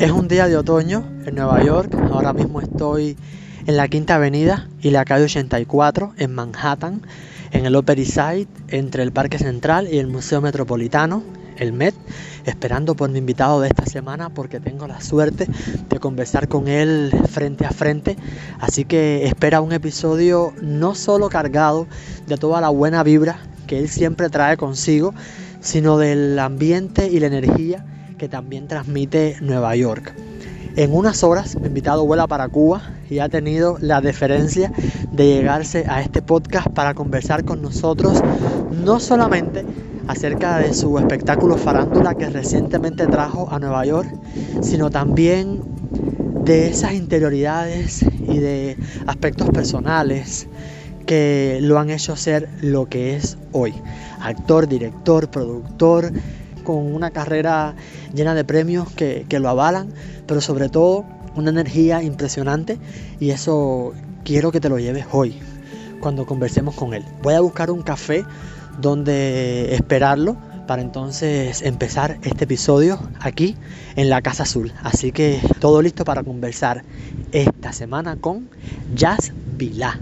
[0.00, 1.94] Es un día de otoño en Nueva York.
[2.10, 3.18] Ahora mismo estoy
[3.66, 7.02] en la Quinta Avenida y la calle 84 en Manhattan,
[7.50, 11.22] en el Upper East Side, entre el Parque Central y el Museo Metropolitano,
[11.60, 11.94] el Met,
[12.46, 15.46] esperando por mi invitado de esta semana porque tengo la suerte
[15.88, 18.16] de conversar con él frente a frente.
[18.58, 21.86] Así que espera un episodio no solo cargado
[22.26, 25.14] de toda la buena vibra que él siempre trae consigo,
[25.60, 27.84] sino del ambiente y la energía
[28.18, 30.14] que también transmite Nueva York.
[30.76, 34.72] En unas horas mi invitado vuela para Cuba y ha tenido la deferencia
[35.12, 38.22] de llegarse a este podcast para conversar con nosotros
[38.84, 39.64] no solamente
[40.10, 44.12] acerca de su espectáculo farándula que recientemente trajo a Nueva York,
[44.60, 45.62] sino también
[46.44, 50.48] de esas interioridades y de aspectos personales
[51.06, 53.72] que lo han hecho ser lo que es hoy.
[54.20, 56.10] Actor, director, productor,
[56.64, 57.76] con una carrera
[58.12, 59.92] llena de premios que, lo avalan,
[60.26, 61.04] pero sobre todo
[61.36, 62.78] una energía impresionante
[63.20, 63.92] y eso
[64.24, 65.38] quiero que te lo lleves hoy
[66.00, 67.04] cuando conversemos con él.
[67.22, 68.24] Voy a buscar un café
[68.78, 73.56] donde esperarlo para entonces empezar este episodio aquí
[73.96, 74.72] en la Casa Azul.
[74.82, 76.84] Así que todo listo para conversar
[77.32, 78.48] esta semana con
[78.94, 79.98] Jazz Vilá.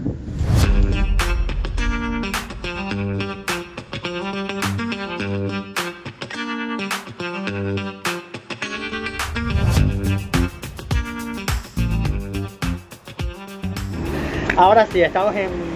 [14.59, 15.68] Ahora sí, estamos en,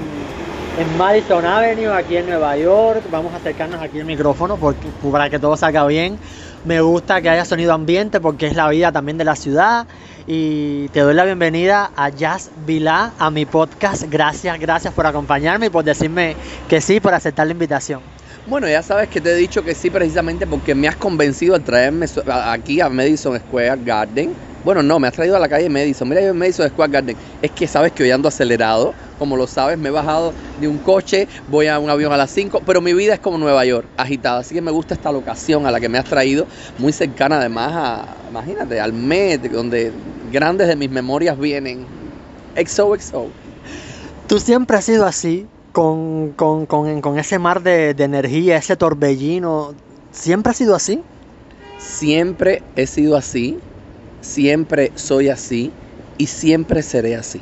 [0.97, 3.03] Madison Avenue, aquí en Nueva York.
[3.11, 6.17] Vamos a acercarnos aquí al micrófono porque, para que todo salga bien.
[6.65, 9.85] Me gusta que haya sonido ambiente porque es la vida también de la ciudad.
[10.25, 14.03] Y te doy la bienvenida a Jazz Vilá, a mi podcast.
[14.09, 16.35] Gracias, gracias por acompañarme y por decirme
[16.67, 18.01] que sí, por aceptar la invitación.
[18.47, 21.63] Bueno, ya sabes que te he dicho que sí precisamente porque me has convencido al
[21.63, 26.07] traerme aquí a Madison Square Garden bueno, no, me has traído a la calle Madison.
[26.07, 27.17] Mira, yo en Madison Square Garden.
[27.41, 28.93] Es que sabes que hoy ando acelerado.
[29.23, 32.29] Como lo sabes, me he bajado de un coche, voy a un avión a las
[32.31, 34.39] 5, pero mi vida es como Nueva York, agitada.
[34.39, 36.45] Así que me gusta esta locación a la que me has traído,
[36.77, 39.93] muy cercana además a, imagínate, al Met, donde
[40.29, 41.85] grandes de mis memorias vienen.
[42.57, 43.27] XOXO.
[44.27, 48.75] Tú siempre has sido así, con, con, con, con ese mar de, de energía, ese
[48.75, 49.73] torbellino.
[50.11, 51.01] ¿Siempre has sido así?
[51.79, 53.57] Siempre he sido así
[54.23, 55.71] siempre soy así
[56.17, 57.41] y siempre seré así.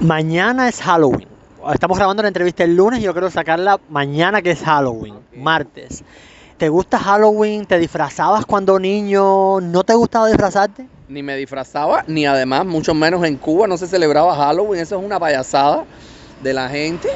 [0.00, 1.28] Mañana es Halloween.
[1.74, 6.02] Estamos grabando la entrevista el lunes y yo quiero sacarla mañana que es Halloween, martes.
[6.56, 7.66] ¿Te gusta Halloween?
[7.66, 9.60] ¿Te disfrazabas cuando niño?
[9.60, 10.86] ¿No te gustaba disfrazarte?
[11.08, 14.80] Ni me disfrazaba, ni además, mucho menos en Cuba no se celebraba Halloween.
[14.80, 15.84] Eso es una payasada
[16.42, 17.08] de la gente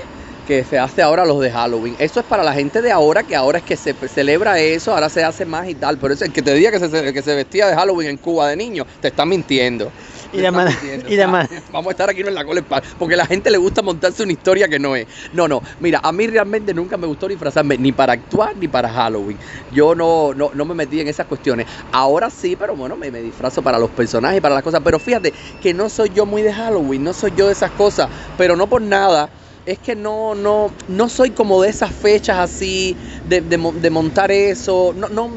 [0.46, 1.96] que se hace ahora los de Halloween.
[1.98, 5.08] Eso es para la gente de ahora, que ahora es que se celebra eso, ahora
[5.08, 5.98] se hace más y tal.
[5.98, 8.48] Pero eso, el que te diga que se, que se vestía de Halloween en Cuba
[8.48, 9.90] de niño, te está mintiendo.
[10.32, 11.48] Y demás, y demás.
[11.72, 12.62] Vamos a estar aquí en la cola
[12.98, 15.06] porque a la gente le gusta montarse una historia que no es.
[15.32, 18.88] No, no, mira, a mí realmente nunca me gustó disfrazarme ni para actuar ni para
[18.88, 19.38] Halloween.
[19.72, 21.66] Yo no, no, no me metí en esas cuestiones.
[21.92, 24.80] Ahora sí, pero bueno, me, me disfrazo para los personajes y para las cosas.
[24.82, 25.32] Pero fíjate
[25.62, 28.66] que no soy yo muy de Halloween, no soy yo de esas cosas, pero no
[28.66, 29.30] por nada
[29.66, 34.92] es que no, no, no soy como de esas fechas así, de, de, montar eso.
[34.94, 35.30] No, no,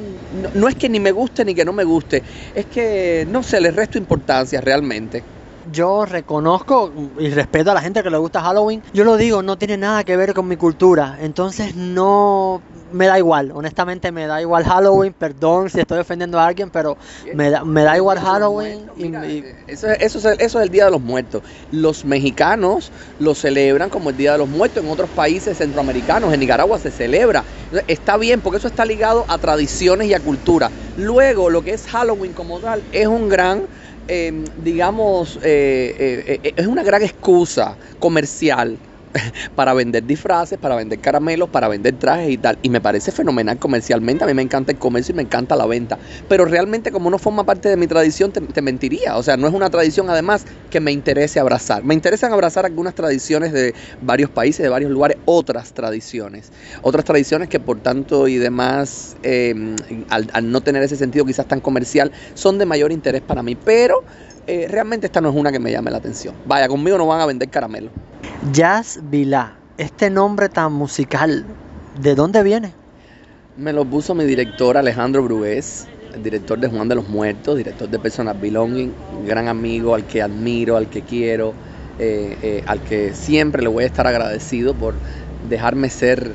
[0.53, 2.23] no, es que ni me guste ni que no me guste.
[2.53, 5.23] Es que, no sé, les resto importancia realmente.
[5.71, 8.81] Yo reconozco y respeto a la gente que le gusta Halloween.
[8.93, 11.17] Yo lo digo, no tiene nada que ver con mi cultura.
[11.21, 12.61] Entonces no,
[12.91, 16.97] me da igual, honestamente me da igual Halloween, perdón si estoy ofendiendo a alguien, pero
[17.33, 18.89] me da, me da igual Halloween.
[18.97, 21.41] Eh, eso, eso, es, eso es el Día de los Muertos.
[21.71, 26.39] Los mexicanos lo celebran como el Día de los Muertos, en otros países centroamericanos, en
[26.39, 27.43] Nicaragua se celebra.
[27.87, 30.71] Está bien, porque eso está ligado a tradiciones y a cultura.
[30.95, 33.67] Luego, lo que es Halloween como tal es un gran...
[34.09, 38.81] Eh, digamos, eh, es una gran excusa comercial
[39.55, 42.57] para vender disfraces, para vender caramelos, para vender trajes y tal.
[42.61, 44.23] Y me parece fenomenal comercialmente.
[44.23, 45.97] A mí me encanta el comercio y me encanta la venta.
[46.27, 49.17] Pero realmente como no forma parte de mi tradición, te, mentiría.
[49.17, 51.83] O sea, no es una tradición además que me interese abrazar.
[51.83, 56.51] Me interesan abrazar algunas tradiciones de varios países, de varios lugares, otras tradiciones.
[56.81, 59.75] Otras tradiciones que por tanto y demás, em,
[60.09, 63.55] al, al no tener ese sentido quizás tan comercial, son de mayor interés para mí.
[63.55, 64.03] Pero
[64.47, 66.33] eh, realmente esta no es una que me llame la atención.
[66.45, 67.89] Vaya, conmigo no van a vender caramelo.
[68.51, 71.45] Jazz Vila, este nombre tan musical,
[72.01, 72.71] ¿de dónde viene?
[73.57, 75.27] Me lo puso mi director Alejandro
[76.17, 80.05] el director de Juan de los Muertos, director de Personal Belonging, un gran amigo al
[80.05, 81.53] que admiro, al que quiero,
[81.99, 84.95] eh, eh, al que siempre le voy a estar agradecido por
[85.49, 86.33] dejarme ser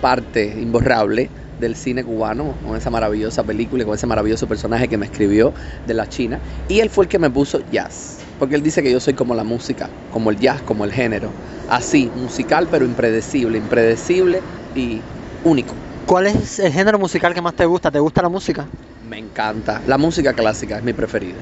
[0.00, 1.28] parte imborrable
[1.64, 5.52] del cine cubano, con esa maravillosa película y con ese maravilloso personaje que me escribió
[5.86, 6.38] de la China.
[6.68, 9.34] Y él fue el que me puso jazz, porque él dice que yo soy como
[9.34, 11.30] la música, como el jazz, como el género.
[11.68, 14.42] Así, musical pero impredecible, impredecible
[14.74, 15.00] y
[15.42, 15.74] único.
[16.06, 17.90] ¿Cuál es el género musical que más te gusta?
[17.90, 18.66] ¿Te gusta la música?
[19.08, 19.80] Me encanta.
[19.86, 21.40] La música clásica es mi preferida.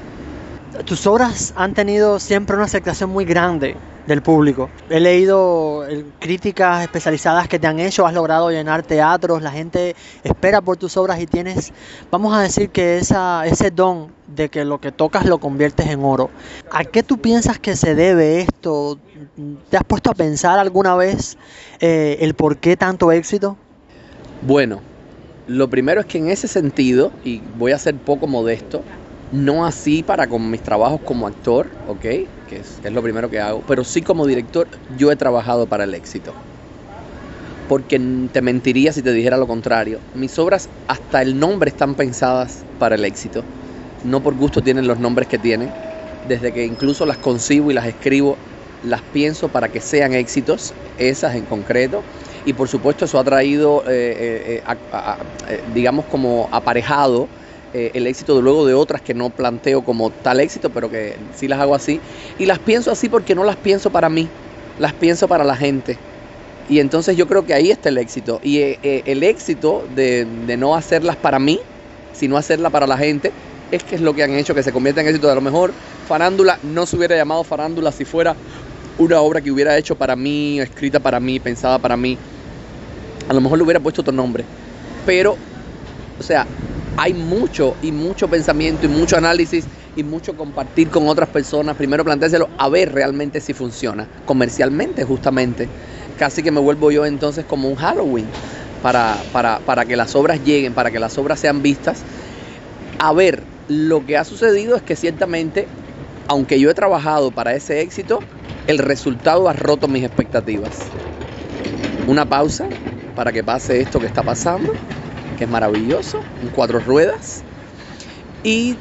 [0.85, 3.77] Tus obras han tenido siempre una aceptación muy grande
[4.07, 4.71] del público.
[4.89, 9.95] He leído eh, críticas especializadas que te han hecho, has logrado llenar teatros, la gente
[10.23, 11.71] espera por tus obras y tienes,
[12.09, 16.31] vamos a decir que ese don de que lo que tocas lo conviertes en oro.
[16.71, 18.97] ¿A qué tú piensas que se debe esto?
[19.69, 21.37] ¿Te has puesto a pensar alguna vez
[21.79, 23.57] eh, el por qué tanto éxito?
[24.41, 24.81] Bueno,
[25.47, 28.81] lo primero es que en ese sentido, y voy a ser poco modesto,
[29.33, 32.01] no así para con mis trabajos como actor, ¿ok?
[32.01, 32.27] Que
[32.61, 36.33] es, lo primero que hago, pero sí como director, yo he trabajado para el éxito.
[37.67, 37.99] Porque
[38.31, 39.99] te mentiría si te dijera lo contrario.
[40.13, 43.43] Mis obras, hasta el nombre, están pensadas para el éxito.
[44.03, 45.71] No por gusto tienen los nombres que tienen.
[46.27, 48.37] Desde que incluso las concibo y las escribo,
[48.83, 52.03] las pienso para que sean éxitos, esas en concreto
[52.45, 54.63] y por supuesto eso ha traído, eh, eh,
[55.49, 57.27] eh, digamos, como aparejado
[57.73, 61.59] el éxito luego de otras que no planteo como tal éxito, pero que sí las
[61.59, 61.99] hago así.
[62.39, 64.27] Y las pienso así porque no las pienso para mí,
[64.79, 65.97] las pienso para la gente.
[66.69, 68.39] Y entonces yo creo que ahí está el éxito.
[68.43, 70.25] Y el éxito de,
[70.57, 71.59] no hacerlas para mí,
[72.13, 73.31] sino hacerlas para la gente,
[73.71, 75.29] es que es lo que han hecho que se convierta en éxito.
[75.29, 75.73] A lo mejor
[76.07, 78.35] Farándula no se hubiera llamado Farándula si fuera
[78.97, 82.17] una obra que hubiera hecho para mí, escrita para mí, pensada para mí
[83.29, 84.43] a lo mejor le hubiera puesto otro nombre.
[85.05, 85.37] Pero,
[86.19, 86.45] o sea,
[86.97, 91.75] hay mucho y mucho pensamiento y mucho análisis y mucho compartir con otras personas.
[91.75, 94.07] Primero planteárselo a ver realmente si funciona.
[94.25, 95.67] Comercialmente, justamente.
[96.17, 98.27] Casi que me vuelvo yo entonces como un Halloween
[98.81, 102.01] para, para, para que las obras lleguen, para que las obras sean vistas.
[102.99, 105.67] A ver, lo que ha sucedido es que ciertamente,
[106.27, 108.19] aunque yo he trabajado para ese éxito,
[108.67, 110.81] el resultado ha roto mis expectativas.
[112.07, 112.67] Una pausa
[113.15, 114.73] para que pase esto que está pasando,
[115.43, 117.43] es maravilloso, en cuatro ruedas.
[118.43, 118.75] Y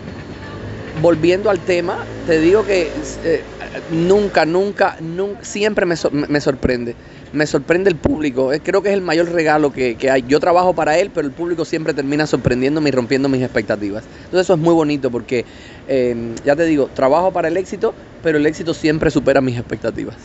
[1.01, 2.93] volviendo al tema, te digo que
[3.25, 3.43] eh,
[3.91, 5.95] nunca, nunca, nunca, siempre me,
[6.29, 6.95] me, sorprende.
[7.33, 8.53] Me sorprende el público.
[8.53, 10.25] Eh, creo que es el mayor regalo que, que, hay.
[10.29, 14.05] Yo trabajo para él, pero el público siempre termina sorprendiéndome y rompiendo mis expectativas.
[14.25, 15.45] Entonces eso es muy bonito porque,
[15.89, 20.17] eh, ya te digo, trabajo para el éxito, pero el éxito siempre supera mis expectativas.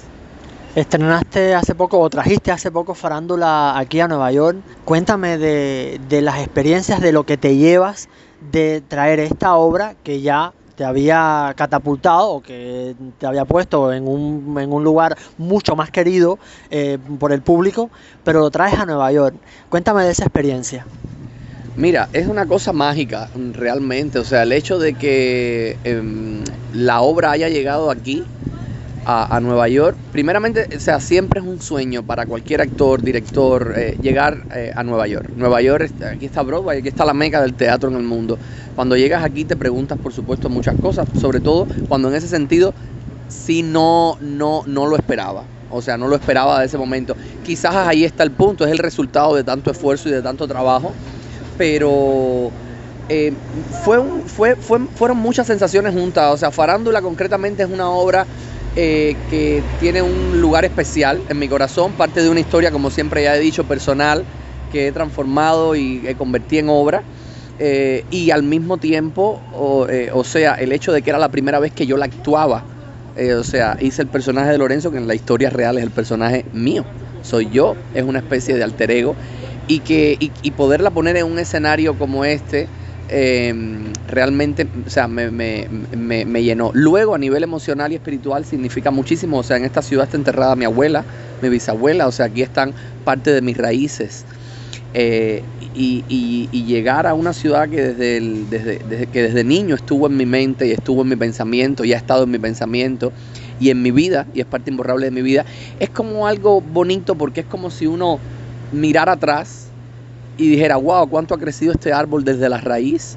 [0.77, 4.59] Estrenaste hace poco o trajiste hace poco farándula aquí a Nueva York.
[4.85, 8.09] Cuéntame de, las experiencias, de lo que te llevas
[8.51, 14.07] de traer esta obra que ya te había catapultado o que te había puesto en
[14.07, 16.37] un, en un lugar mucho más querido
[16.69, 17.89] eh, por el público,
[18.23, 19.33] pero lo traes a Nueva York.
[19.69, 20.85] Cuéntame de esa experiencia.
[21.75, 26.03] Mira, es una cosa mágica realmente, o sea, el hecho de que eh,
[26.71, 28.23] la obra haya llegado aquí
[29.09, 29.95] a, Nueva York.
[30.11, 34.83] Primeramente, o sea, siempre es un sueño para cualquier actor, director, eh, llegar eh, a
[34.83, 35.29] Nueva York.
[35.37, 38.37] Nueva York, aquí está Broadway, aquí está la meca del teatro en el mundo.
[38.75, 42.73] Cuando llegas aquí te preguntas, por supuesto, muchas cosas, sobre todo cuando en ese sentido
[43.29, 45.43] sí no, no, no lo esperaba.
[45.69, 47.15] O sea, no lo esperaba de ese momento.
[47.45, 50.91] Quizás ahí está el punto, es el resultado de tanto esfuerzo y de tanto trabajo,
[51.57, 52.51] pero...
[53.09, 53.31] Eh,
[53.85, 56.33] fue un, fue, fue, fueron muchas sensaciones juntas.
[56.33, 58.27] O sea, Farándula concretamente es una obra
[58.79, 63.23] eh, que tiene un lugar especial en mi corazón, parte de una historia, como siempre
[63.23, 64.23] ya he dicho, personal,
[64.69, 67.03] que he transformado y he convertido en obra.
[67.57, 69.41] Eh, y al mismo tiempo,
[69.89, 72.65] eh, o, sea, el hecho de que era la primera vez que yo la actuaba,
[73.39, 76.45] o sea, hice el personaje de Lorenzo, que en la historia real es el personaje
[76.53, 76.85] mío,
[77.23, 79.15] soy yo, es una especie de alter ego,
[79.65, 82.67] y, que, y poderla poner en un escenario como este,
[83.09, 86.71] Em, realmente, o sea, me, me, llenó.
[86.73, 89.37] Luego, a nivel emocional y espiritual, significa muchísimo.
[89.37, 91.05] O sea, en esta ciudad está enterrada mi abuela,
[91.41, 92.73] mi bisabuela, o sea, aquí están
[93.05, 94.25] parte de mis raíces.
[94.93, 100.25] Eh, y, llegar a una ciudad que desde, desde, que desde niño estuvo en mi
[100.25, 103.13] mente y estuvo en mi pensamiento y ha estado en mi pensamiento
[103.59, 105.45] y en mi vida, y es parte imborrable de mi vida,
[105.79, 108.19] es como algo bonito porque es como si uno
[108.71, 109.66] mirara atrás
[110.37, 113.15] y dijera, wow, cuánto ha crecido este árbol desde la raíz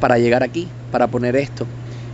[0.00, 1.66] para llegar aquí, para poner esto.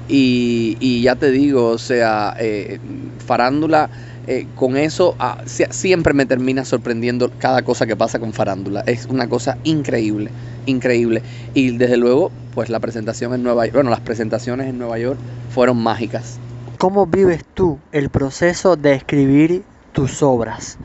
[0.09, 2.79] Y, ya te digo, o sea, eh,
[3.25, 3.89] farándula,
[4.27, 8.83] eh, con eso ah, siempre me termina sorprendiendo cada cosa que pasa con farándula.
[8.87, 10.31] Es una cosa increíble,
[10.67, 11.23] increíble.
[11.55, 15.19] Y desde luego, pues la presentación en Nueva York, bueno, las presentaciones en Nueva York
[15.51, 16.39] fueron mágicas.
[16.79, 20.79] ¿Cómo vives tú el proceso de escribir tus obras?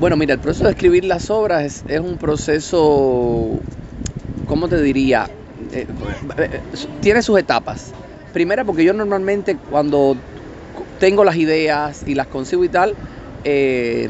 [0.00, 3.60] Bueno, mira, el proceso de escribir las obras es, un proceso,
[4.46, 5.28] ¿cómo te diría?
[5.72, 5.88] Eh,
[6.36, 6.60] eh,
[7.00, 7.92] tiene sus etapas.
[8.32, 10.16] Primera, porque yo normalmente cuando
[11.00, 12.94] tengo las ideas y las consigo y tal,
[13.42, 14.08] eh,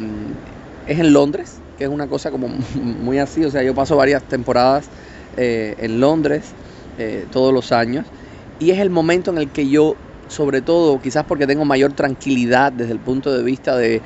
[0.86, 3.42] es en Londres, que es una cosa como muy así.
[3.46, 4.90] O sea, yo paso varias temporadas
[5.38, 6.42] en Londres
[7.30, 8.04] todos los años.
[8.58, 9.96] Y es el momento en el que yo,
[10.28, 14.02] sobre todo, quizás porque tengo mayor tranquilidad desde el punto de vista de,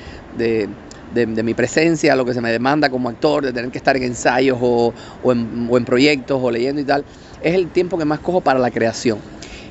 [1.15, 4.59] mi presencia, lo que se me demanda como actor, de tener que estar en ensayos
[4.61, 4.93] o,
[5.25, 7.05] en, proyectos o leyendo y tal,
[7.43, 9.19] es el tiempo que más cojo para la creación.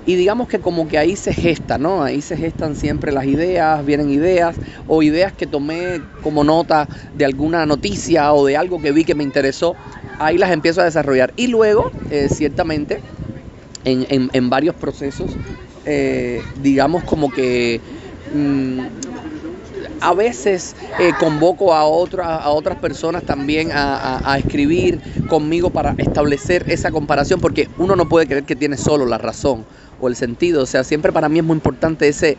[0.06, 2.04] Y digamos que como que ahí se gesta, ¿no?
[2.04, 4.56] Ahí se gestan siempre las ideas, vienen ideas
[4.88, 9.14] o ideas que tomé como nota de alguna noticia o de algo que vi que
[9.14, 9.76] me interesó,
[10.18, 11.34] ahí las empiezo a desarrollar.
[11.38, 13.00] Y luego, eh, ciertamente,
[13.86, 15.32] en, varios procesos,
[15.86, 17.80] eh, digamos como que...
[18.34, 19.11] Mm,
[20.02, 26.92] a veces eh, convoco a, a otras personas también a, escribir conmigo para establecer esa
[26.92, 29.66] comparación, porque uno no puede creer que tiene solo la razón
[30.02, 30.64] o el sentido.
[30.64, 32.38] O sea, siempre para mí es muy importante ese,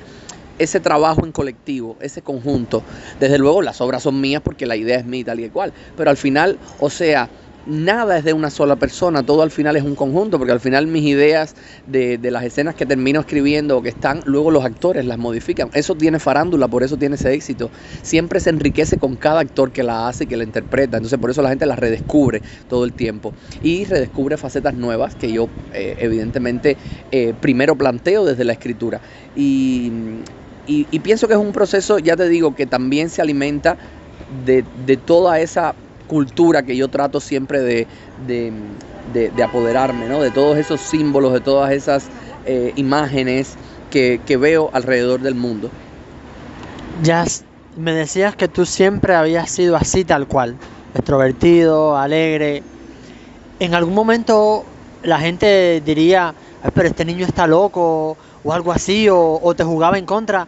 [0.58, 2.82] ese trabajo en colectivo, ese conjunto.
[3.20, 6.10] Desde luego las obras son mías porque la idea es mía tal y cual, pero
[6.10, 7.30] al final, o sea,
[7.66, 10.86] nada es de una sola persona, todo al final es un conjunto, porque al final
[10.86, 11.54] mis ideas
[11.86, 15.70] de, las escenas que termino escribiendo o que están, luego los actores las modifican.
[15.74, 17.70] Eso tiene farándula, por eso tiene ese éxito.
[18.02, 20.96] Siempre se enriquece con cada actor que la hace y que la interpreta.
[20.96, 23.32] Entonces por eso la gente la redescubre todo el tiempo.
[23.62, 26.76] Y redescubre facetas nuevas que yo eh, evidentemente
[27.10, 29.00] eh, primero planteo desde la escritura.
[29.34, 33.76] y pienso que es un proceso, ya te digo, que también se alimenta
[34.46, 35.74] de, de, toda esa
[36.06, 37.86] cultura que yo trato siempre de,
[38.26, 40.20] de, apoderarme, ¿no?
[40.20, 42.08] De todos esos símbolos, de todas esas
[42.46, 43.56] eh, imágenes
[43.90, 45.70] que, veo alrededor del mundo.
[47.02, 47.24] Ya
[47.76, 50.56] me decías que tú siempre habías sido así tal cual,
[50.94, 52.62] extrovertido, alegre.
[53.60, 54.64] En algún momento
[55.02, 56.34] la gente diría,
[56.74, 60.46] pero este niño está loco o algo así, o, o te jugaba en contra.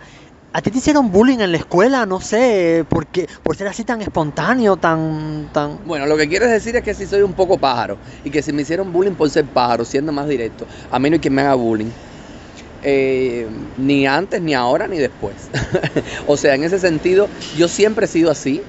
[0.57, 2.07] ¿A ti te hicieron bullying en la escuela?
[2.07, 3.09] No sé, ¿por,
[3.43, 5.81] por ser así tan espontáneo, tan, tan...
[5.85, 8.53] Bueno, lo que quieres decir es que si soy un poco pájaro y que si
[8.53, 11.43] me hicieron bullying por ser pájaro, siendo más directo, a mí no hay quien me
[11.43, 11.91] haga bullying.
[12.85, 15.35] Eh, ni antes, ni ahora, ni después.
[16.29, 17.27] o sea, en ese sentido,
[17.59, 18.63] yo siempre he sido así.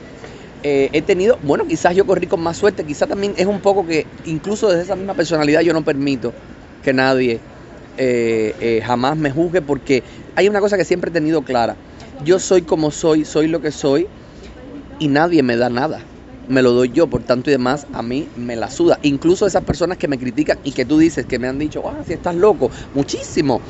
[0.63, 3.86] Eh, he tenido, bueno, quizás yo corrí con más suerte, quizás también es un poco
[3.86, 6.34] que incluso desde esa misma personalidad yo no permito
[6.82, 7.39] que nadie
[7.98, 10.04] eh, jamás me juzgue porque
[10.36, 11.75] hay una cosa que siempre he tenido clara.
[12.24, 14.08] Yo soy como soy, soy lo que soy
[15.00, 16.01] y nadie me da nada.
[16.48, 19.00] Me lo doy yo, por tanto y demás, a mí me la suda.
[19.01, 22.04] Incluso esas personas que me critican y que tú dices que me han dicho, ah,
[22.06, 23.62] si estás loco, muchísimo.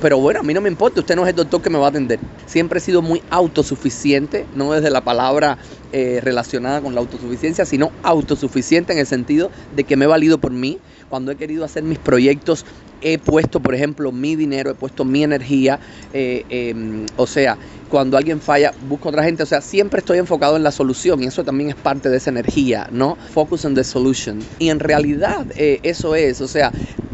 [0.00, 1.86] Pero bueno, a mí no me importa, usted no es el doctor que me va
[1.86, 2.18] a atender.
[2.46, 5.56] Siempre he sido muy autosuficiente, no desde la palabra
[5.92, 10.36] eh, relacionada con la autosuficiencia, sino autosuficiente en el sentido de que me he valido
[10.38, 10.78] por mí.
[11.08, 12.66] Cuando he querido hacer mis proyectos
[13.00, 15.80] he puesto, por ejemplo, mi dinero, he puesto mi energía,
[16.12, 20.56] eh, em, o sea, cuando alguien falla, busco otra gente, o sea, siempre estoy enfocado
[20.56, 23.16] en la solución y eso también es parte de esa energía, ¿no?
[23.32, 24.44] Focus on the solution.
[24.58, 26.72] Y en realidad eh, eso es, o sea,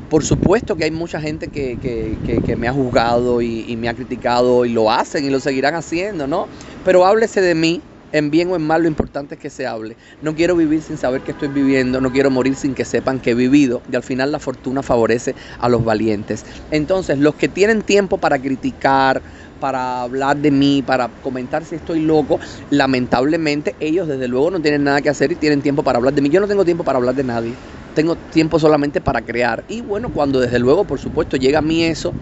[0.08, 3.94] por supuesto que hay mucha gente que, que, me ha juzgado y, y me ha
[3.94, 6.48] criticado y lo hacen y lo seguirán haciendo, ¿no?
[6.84, 7.80] Pero háblese de mí,
[8.12, 9.96] en bien o en mal, lo importante es que se hable.
[10.20, 13.30] No quiero vivir sin saber que estoy viviendo, no quiero morir sin que sepan que
[13.30, 16.44] he vivido y al final la fortuna favorece a los valientes.
[16.70, 19.22] Entonces, los que tienen tiempo para criticar,
[19.58, 22.38] para hablar de mí, para comentar si estoy loco,
[22.68, 26.22] lamentablemente ellos desde luego no tienen nada que hacer y tienen tiempo para hablar de
[26.22, 26.28] mí.
[26.28, 27.58] Yo no tengo tiempo para hablar de nadie,
[27.94, 29.64] tengo tiempo solamente para crear.
[29.68, 32.14] Y bueno, cuando desde luego, por supuesto, llega a mí eso,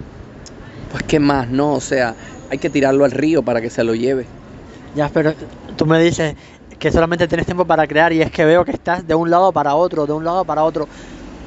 [0.89, 1.75] pues qué más, ¿no?
[1.75, 2.17] O sea,
[2.49, 4.40] hay que tirarlo al río para que se lo lleve.
[4.95, 5.35] Ya, pero
[5.77, 6.35] tú me dices
[6.79, 9.53] que solamente tienes tiempo para crear y es que veo que estás de un lado
[9.53, 10.89] para otro, de un lado para otro.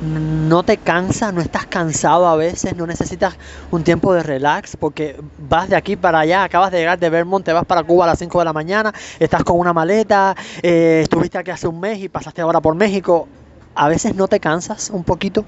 [0.01, 1.31] ¿No te cansa?
[1.31, 2.75] ¿No estás cansado a veces?
[2.75, 3.35] ¿No necesitas
[3.71, 4.75] un tiempo de relax?
[4.77, 8.05] Porque vas de aquí para allá, acabas de llegar de Vermont, te vas para Cuba
[8.05, 11.79] a las 5 de la mañana, estás con una maleta, eh, estuviste aquí hace un
[11.79, 13.27] mes y pasaste ahora por México.
[13.75, 15.45] ¿A veces no te cansas un poquito?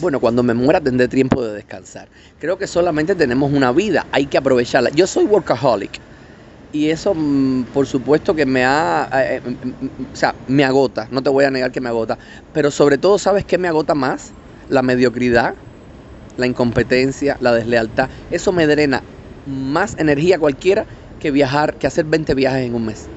[0.00, 2.08] Bueno, cuando me muera tendré tiempo de descansar.
[2.38, 4.90] Creo que solamente tenemos una vida, hay que aprovecharla.
[4.90, 6.00] Yo soy workaholic
[6.70, 10.64] y eso, mm, por supuesto que me ha, eh, eh, mm, mm, o sea, me
[10.64, 12.18] agota, no te voy a negar que me agota,
[12.52, 14.34] pero sobre todo, ¿sabes qué me agota más?
[14.68, 15.54] La mediocridad,
[16.36, 18.10] la incompetencia, la deslealtad.
[18.30, 19.02] Eso me drena
[19.44, 20.86] más energía cualquiera
[21.18, 23.08] que viajar, que hacer 20 viajes en un mes.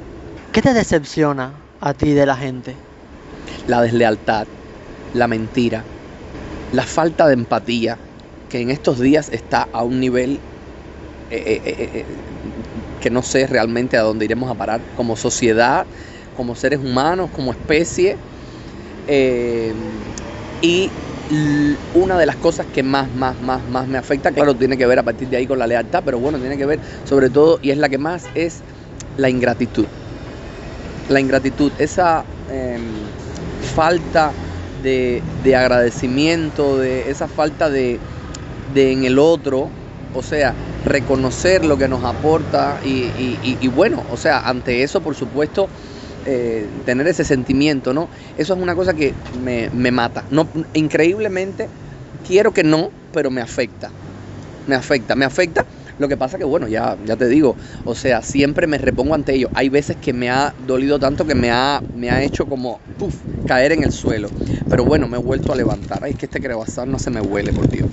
[0.52, 2.76] ¿Qué te decepciona a ti de la gente?
[3.68, 4.48] La deslealtad,
[5.14, 5.86] la mentira,
[6.72, 8.00] la falta de empatía,
[8.48, 10.40] que en estos días está a un nivel
[11.30, 12.06] eh,
[13.02, 15.86] que no sé realmente a dónde iremos a parar como sociedad,
[16.38, 18.16] como seres humanos, como especie.
[19.08, 19.74] Eh,
[20.62, 20.90] y
[21.94, 25.00] una de las cosas que más, más, más, más me afecta, claro, tiene que ver
[25.00, 27.72] a partir de ahí con la lealtad, pero bueno, tiene que ver sobre todo, y
[27.72, 28.62] es la que más, es
[29.18, 29.86] la ingratitud.
[31.10, 32.82] La ingratitud, esa em,
[33.76, 34.32] falta
[34.84, 35.22] de,
[35.56, 38.00] agradecimiento, de esa falta de,
[38.74, 39.70] de en el otro,
[40.14, 40.54] o sea,
[40.86, 45.68] reconocer lo que nos aporta y, bueno, o sea, ante eso, por supuesto,
[46.26, 48.08] eh, tener ese sentimiento, ¿no?
[48.38, 49.14] Eso es una cosa que
[49.44, 50.24] me, me, mata.
[50.30, 51.68] No, increíblemente,
[52.28, 53.90] quiero que no, pero me afecta.
[54.68, 55.66] Me afecta, me afecta.
[55.98, 59.34] Lo que pasa que, bueno, ya, ya te digo, o sea, siempre me repongo ante
[59.34, 59.50] ello.
[59.54, 62.80] Hay veces que me ha dolido tanto que me ha, me ha hecho como,
[63.46, 64.30] caer en el suelo.
[64.70, 66.04] Pero bueno, me he vuelto a levantar.
[66.04, 67.88] Ay, es que este crevasar no se me huele, por Dios.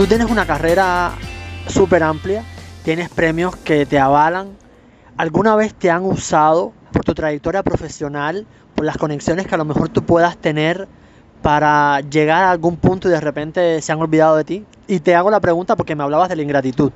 [0.00, 1.12] Tú tienes una carrera
[1.68, 2.42] súper amplia,
[2.84, 4.56] tienes premios que te avalan.
[5.18, 9.66] ¿Alguna vez te han usado por tu trayectoria profesional, por las conexiones que a lo
[9.66, 10.88] mejor tú puedas tener
[11.42, 14.64] para llegar a algún punto y de repente se han olvidado de ti?
[14.88, 16.92] Y te hago la pregunta porque me hablabas de la ingratitud.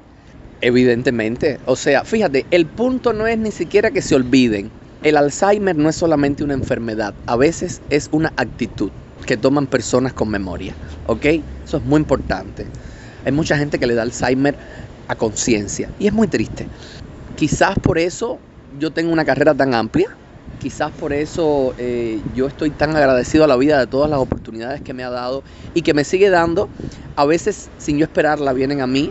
[0.62, 1.60] Evidentemente.
[1.66, 4.70] O sea, fíjate, el punto no es ni siquiera que se olviden.
[5.02, 8.90] El Alzheimer no es solamente una enfermedad, a veces es una actitud
[9.26, 10.74] que toman personas con memoria.
[11.06, 11.26] ¿Ok?
[11.66, 12.66] Eso es muy importante.
[13.24, 14.56] Hay mucha gente que le da Alzheimer
[15.08, 16.68] a conciencia y es muy triste.
[17.36, 18.38] Quizás por eso
[18.78, 20.08] yo tengo una carrera tan amplia,
[20.58, 24.82] quizás por eso eh, yo estoy tan agradecido a la vida de todas las oportunidades
[24.82, 25.42] que me ha dado
[25.74, 26.68] y que me sigue dando,
[27.16, 29.10] a veces sin yo esperarla vienen a mí,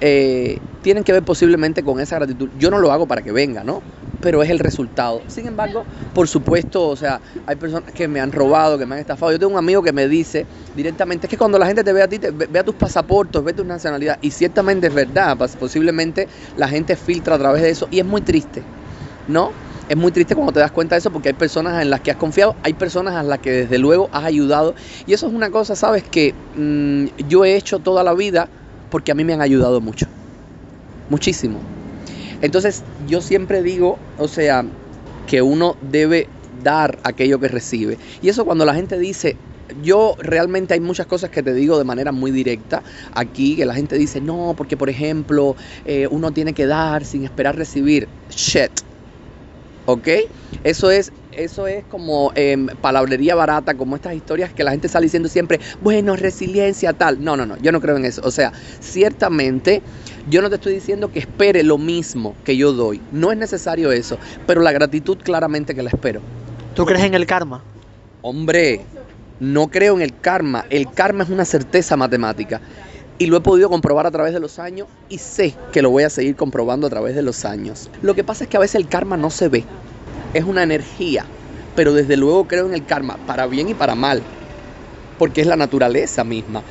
[0.00, 2.48] eh, tienen que ver posiblemente con esa gratitud.
[2.58, 3.82] Yo no lo hago para que venga, ¿no?
[4.20, 5.22] Pero es el resultado.
[5.28, 9.00] Sin embargo, por supuesto, o sea, hay personas que me han robado, que me han
[9.00, 9.32] estafado.
[9.32, 12.02] Yo tengo un amigo que me dice directamente, es que cuando la gente te ve
[12.02, 16.28] a ti, te, ve a tus pasaportes, ve tu nacionalidad, y ciertamente es verdad, posiblemente
[16.56, 18.62] la gente filtra a través de eso, y es muy triste,
[19.28, 19.52] ¿no?
[19.88, 22.10] Es muy triste cuando te das cuenta de eso porque hay personas en las que
[22.10, 24.74] has confiado, hay personas a las que desde luego has ayudado,
[25.06, 26.02] y eso es una cosa, ¿sabes?
[26.02, 28.48] Que mm, yo he hecho toda la vida
[28.90, 30.06] porque a mí me han ayudado mucho,
[31.08, 31.77] muchísimo.
[32.42, 34.64] Entonces yo siempre digo, o sea,
[35.26, 36.28] que uno debe
[36.62, 37.98] dar aquello que recibe.
[38.22, 39.36] Y eso cuando la gente dice,
[39.82, 42.82] yo realmente hay muchas cosas que te digo de manera muy directa
[43.14, 47.24] aquí, que la gente dice, no, porque por ejemplo eh, uno tiene que dar sin
[47.24, 48.08] esperar recibir.
[48.30, 48.70] Shit.
[49.86, 50.08] ¿Ok?
[50.64, 55.06] Eso es eso es como em, palabrería barata, como estas historias que la gente sale
[55.06, 57.22] diciendo siempre, bueno, resiliencia, tal.
[57.22, 58.22] No, no, no, yo no creo en eso.
[58.24, 59.80] O sea, ciertamente
[60.30, 63.00] yo no te estoy diciendo que espere lo mismo que yo doy.
[63.12, 66.20] No es necesario eso, pero la gratitud claramente que la espero.
[66.74, 67.62] ¿Tú crees en el karma?
[68.22, 68.82] Hombre,
[69.40, 70.64] no creo en el karma.
[70.70, 72.60] El karma es una certeza matemática.
[73.18, 76.04] Y lo he podido comprobar a través de los años y sé que lo voy
[76.04, 77.90] a seguir comprobando a través de los años.
[78.00, 79.64] Lo que pasa es que a veces el karma no se ve
[80.34, 81.24] es una energía,
[81.74, 84.22] pero desde luego creo en el karma, para bien y para mal,
[85.18, 86.62] porque es la naturaleza misma.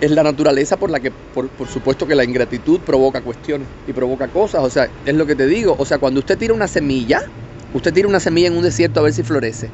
[0.00, 4.28] Es la naturaleza por la que, por, supuesto que la ingratitud provoca cuestiones y provoca
[4.28, 7.20] cosas, o sea, es lo que te digo, o sea, cuando usted tira una semilla,
[7.74, 9.70] usted tira una semilla en un desierto a ver si florece.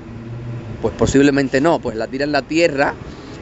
[0.81, 2.95] Pues posiblemente no, pues la tira en la tierra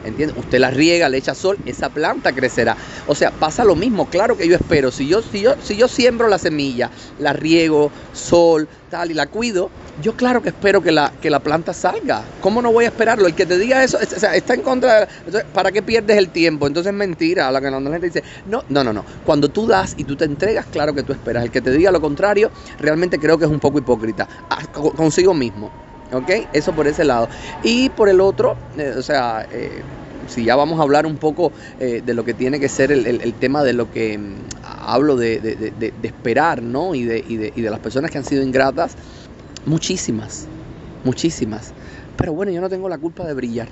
[0.03, 0.37] ¿Entiendes?
[0.37, 2.77] Usted la riega, le echa sol, esa planta crecerá.
[3.05, 4.91] O sea, pasa lo mismo, claro que yo espero.
[4.91, 9.27] Si yo, si yo, si yo siembro la semilla, la riego, sol, tal, y la
[9.27, 12.25] cuido, yo claro que espero que la, que la planta salga.
[12.39, 13.27] ¿Cómo no voy a esperarlo?
[13.27, 15.07] El que te diga eso, está en contra de...
[15.53, 16.67] ¿Para qué pierdes el tiempo?
[16.67, 17.51] Entonces es mentira.
[17.51, 19.05] La que la gente dice, no, no, no, no.
[19.23, 21.43] Cuando tú das y tú te entregas, claro que tú esperas.
[21.43, 24.27] El que te diga lo contrario, realmente creo que es un poco hipócrita.
[24.49, 25.71] Ah, consigo mismo.
[26.13, 26.29] ¿Ok?
[26.53, 27.29] Eso por ese lado.
[27.63, 29.81] Y por el otro, eh, o sea, eh,
[30.27, 33.33] si ya vamos a hablar un poco eh, de lo que tiene que ser el,
[33.33, 34.35] tema de lo que mm,
[34.85, 35.73] hablo de,
[36.03, 36.95] esperar, ¿no?
[36.95, 38.95] Y, y, y de las personas que han sido ingratas,
[39.65, 40.47] muchísimas,
[41.03, 41.73] muchísimas.
[42.17, 43.67] Pero bueno, yo no tengo la culpa de brillar.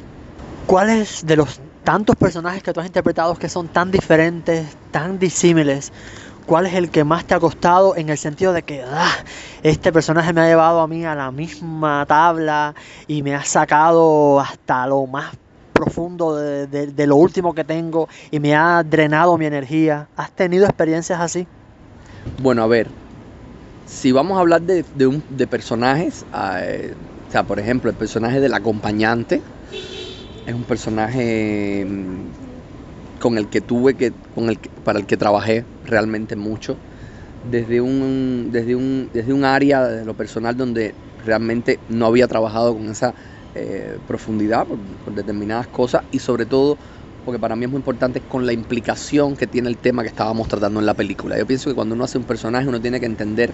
[0.68, 5.92] ¿Cuáles de los tantos personajes que tú has interpretado que son tan diferentes, tan disímiles,
[6.52, 9.16] ¿Cuál es el que más te ha costado en el sentido de que ah,
[9.64, 12.76] este personaje me ha llevado a mí a la misma tabla
[13.08, 15.34] y me ha sacado hasta lo más
[15.72, 20.10] profundo de, lo último que tengo y me ha drenado mi energía?
[20.18, 21.48] ¿Has tenido experiencias así?
[22.42, 22.90] Bueno, a ver,
[23.86, 24.84] si vamos a hablar de,
[25.30, 26.94] de personajes, eh,
[27.30, 29.42] o sea, por ejemplo, el personaje del acompañante
[30.46, 31.88] es un personaje
[33.22, 36.76] con el que tuve que, con el para el que trabajé realmente mucho,
[37.50, 42.74] desde un, desde un, desde un área de lo personal donde realmente no había trabajado
[42.74, 43.14] con esa
[43.54, 46.78] eh, profundidad por, determinadas cosas y sobre todo
[47.24, 50.48] porque para mí es muy importante con la implicación que tiene el tema que estábamos
[50.48, 51.38] tratando en la película.
[51.38, 53.54] Yo pienso que cuando uno hace un personaje uno tiene que entender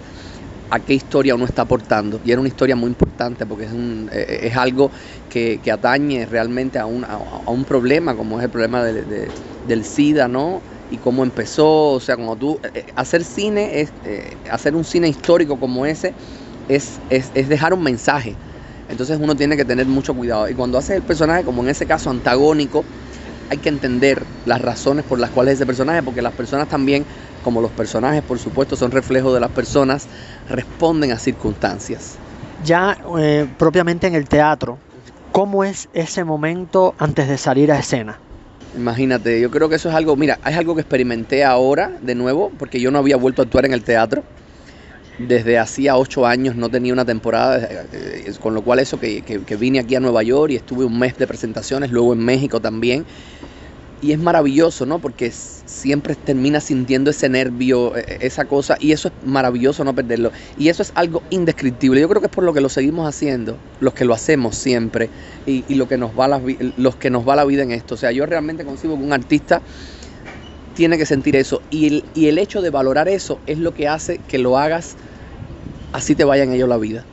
[0.70, 2.20] a qué historia uno está aportando.
[2.24, 4.90] Y era una historia muy importante porque es, un, eh, es algo
[5.30, 7.18] que, atañe realmente a un, a,
[7.50, 10.60] un, problema como es el problema del SIDA, ¿no?
[10.90, 13.92] Y cómo empezó, o sea, como tú, eh, hacer cine, es,
[14.50, 16.14] hacer un cine histórico como ese,
[16.68, 18.34] es, es, es dejar un mensaje
[18.88, 20.48] entonces uno tiene que tener mucho cuidado.
[20.48, 22.84] Y cuando haces el personaje, como en ese caso antagónico,
[23.50, 27.04] hay que entender las razones por las cuales ese personaje, porque las personas también,
[27.42, 30.06] como los personajes por supuesto son reflejos de las personas,
[30.48, 32.16] responden a circunstancias.
[32.64, 34.78] Ya eh, propiamente en el teatro,
[35.32, 38.18] ¿cómo es ese momento antes de salir a escena?
[38.76, 42.50] Imagínate, yo creo que eso es algo, mira, es algo que experimenté ahora de nuevo,
[42.58, 44.22] porque yo no había vuelto a actuar en el teatro
[45.18, 49.22] desde hacía ocho años no tenía una temporada, eh, eh, con lo cual eso que,
[49.58, 53.04] vine aquí a Nueva York y estuve un mes de presentaciones, luego en México también.
[54.00, 55.00] Y es maravilloso, ¿no?
[55.00, 59.94] Porque siempre termina sintiendo ese nervio, e, e, esa cosa, y eso es maravilloso no
[59.94, 60.30] perderlo.
[60.56, 62.00] Y eso es algo indescriptible.
[62.00, 65.10] Yo creo que es por lo que lo seguimos haciendo, los que lo hacemos siempre,
[65.46, 66.40] y, lo que nos va la,
[66.76, 67.94] los que nos va la vida en esto.
[67.94, 69.62] O sea, yo realmente consigo que un artista
[70.74, 71.60] tiene que sentir eso.
[71.70, 74.96] Y el, y el hecho de valorar eso es lo que hace que lo hagas
[75.92, 77.04] así te vaya en ello la vida.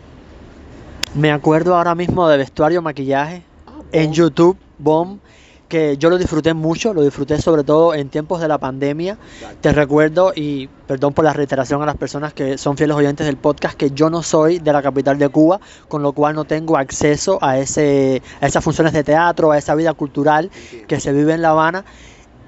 [1.13, 5.19] Me acuerdo ahora mismo de vestuario, maquillaje ah, en YouTube, Bomb,
[5.67, 9.17] que yo lo disfruté mucho, lo disfruté sobre todo en tiempos de la pandemia.
[9.61, 13.37] Te recuerdo, y perdón por la reiteración a las personas que son fieles oyentes del
[13.37, 16.77] podcast, que yo no soy de la capital de Cuba, con lo cual no tengo
[16.77, 20.51] acceso a, ese, a esas funciones de teatro, a esa vida cultural
[20.87, 21.83] que se vive en La Habana.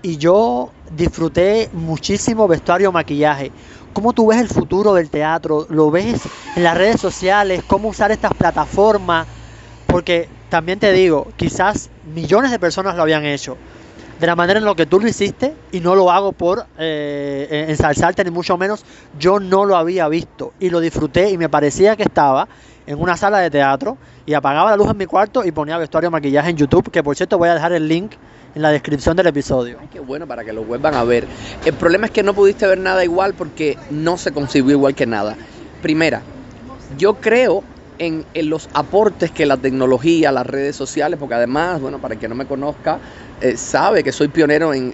[0.04, 3.52] Y yo disfruté muchísimo vestuario, maquillaje.
[3.94, 5.66] ¿Cómo tú ves el futuro del teatro?
[5.70, 6.22] ¿Lo ves
[6.56, 7.64] en las redes sociales?
[7.66, 9.26] ¿Cómo usar estas plataformas?
[9.88, 13.58] Porque también te digo, quizás millones de personas lo habían hecho
[14.20, 17.66] de la manera en lo que tú lo hiciste y no lo hago por eh,
[17.70, 18.84] ensalzarte ni mucho menos.
[19.20, 22.48] Yo no lo había visto y lo disfruté y me parecía que estaba
[22.88, 26.10] en una sala de teatro y apagaba la luz en mi cuarto y ponía vestuario
[26.10, 28.14] maquillaje en YouTube, que por cierto voy a dejar el link
[28.56, 29.78] en la descripción del episodio.
[29.80, 31.28] Ay, qué bueno para que lo vuelvan a ver.
[31.66, 35.06] El problema es que no pudiste ver nada igual porque no se concibió igual que
[35.06, 35.36] nada.
[35.82, 36.22] Primera,
[36.98, 37.64] yo creo
[38.00, 42.36] en, los aportes que la tecnología, las redes sociales, porque además, bueno, para quien no
[42.36, 43.00] me conozca,
[43.42, 44.94] eh, sabe que soy pionero en,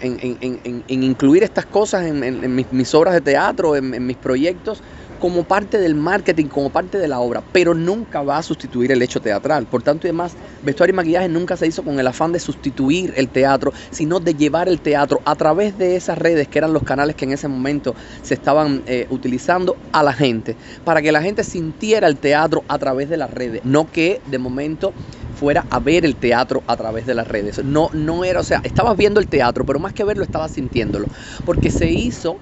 [0.88, 4.82] incluir estas cosas en, mis, obras de teatro, en mis proyectos
[5.24, 9.02] como parte del marketing, como parte de la obra, pero nunca va a sustituir el
[9.02, 9.66] hecho teatral.
[9.66, 13.14] Por tanto y demás, vestuario y maquillaje nunca se hizo con el afán de sustituir
[13.16, 16.84] el teatro, sino de llevar el teatro a través de esas redes que eran los
[16.84, 21.22] canales que en ese momento se estaban eh, utilizando a la gente, para que la
[21.22, 24.92] gente sintiera el teatro a través de las redes, no que de momento
[25.34, 27.64] fuera a ver el teatro a través de las redes.
[27.64, 31.08] No, no era, o sea, estabas viendo el teatro, pero más que verlo, estabas sintiéndolo,
[31.46, 32.36] porque se hizo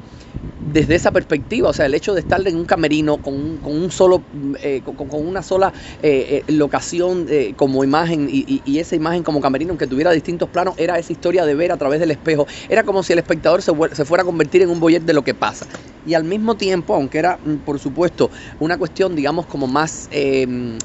[0.62, 3.76] desde esa perspectiva, o sea, el hecho de estar en un camerino con un, con
[3.76, 4.24] un solo,
[4.62, 9.88] eh, con, una sola eh, eh, locación como imagen y, esa imagen como camerino, aunque
[9.88, 12.48] tuviera distintos planos, era esa historia de ver a través del espejo.
[12.70, 15.24] Era como si el espectador se, se fuera a convertir en un boyet de lo
[15.24, 15.66] que pasa.
[16.06, 20.78] Y al mismo tiempo, aunque era, mm, por supuesto, una cuestión, digamos, como más un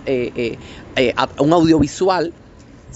[1.52, 2.32] audiovisual,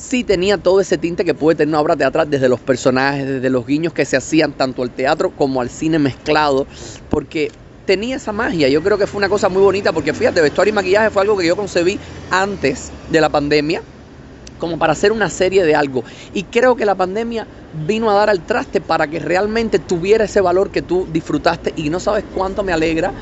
[0.00, 3.50] sí tenía todo ese tinte que puede tener una obra teatral desde los personajes, desde
[3.50, 6.66] los guiños que se hacían tanto al teatro como al cine mezclado,
[7.10, 7.52] porque
[7.84, 8.68] tenía esa magia.
[8.68, 11.36] Yo creo que fue una cosa muy bonita porque fíjate, vestuario y maquillaje fue algo
[11.36, 11.98] que yo concebí
[12.30, 13.82] antes de la pandemia
[14.58, 16.04] como para hacer una serie de algo.
[16.32, 17.46] Y creo que la pandemia
[17.86, 21.88] vino a dar al traste para que realmente tuviera ese valor que tú disfrutaste y
[21.88, 23.12] no sabes cuánto me alegra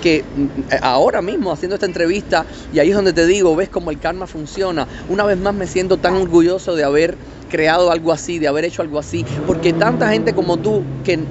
[0.00, 0.46] que mm,
[0.82, 4.26] ahora mismo haciendo esta entrevista, y ahí es donde te digo, ves cómo el karma
[4.26, 8.64] funciona, una vez más me siento tan orgulloso de haber creado algo así, de haber
[8.64, 11.28] hecho algo así, porque tanta gente como tú que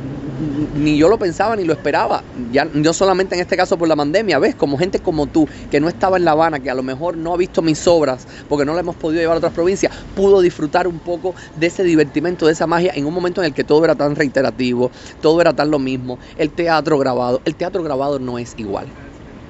[0.76, 2.24] ni yo lo pensaba ni lo esperaba.
[2.52, 5.80] Ya no solamente en este caso por la pandemia, ves, como gente como tú, que
[5.80, 8.66] no estaba en La Habana, que a lo mejor no ha visto mis obras porque
[8.66, 12.46] no la hemos podido llevar a otras provincias, pudo disfrutar un poco de ese divertimento,
[12.46, 15.54] de esa magia, en un momento en el que todo era tan reiterativo, todo era
[15.54, 16.20] tan lo mismo.
[16.38, 18.88] El teatro grabado, el teatro grabado no es igual.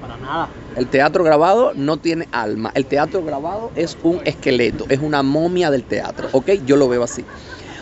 [0.00, 0.48] Para nada.
[0.76, 2.70] El teatro grabado no tiene alma.
[2.74, 6.50] El teatro grabado es un esqueleto, es una momia del teatro, ¿ok?
[6.64, 7.24] Yo lo veo así.